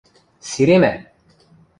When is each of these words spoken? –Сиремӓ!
–Сиремӓ! 0.49 0.93